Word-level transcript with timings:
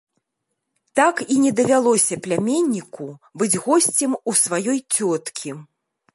Так 0.99 1.15
і 1.35 1.37
не 1.43 1.51
давялося 1.59 2.15
пляменніку 2.29 3.07
быць 3.43 3.53
госцем 3.67 4.11
у 4.31 4.37
сваёй 4.43 4.79
цёткі. 4.99 5.49